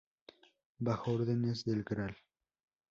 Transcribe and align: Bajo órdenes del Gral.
Bajo 0.79 1.11
órdenes 1.13 1.63
del 1.63 1.83
Gral. 1.83 2.17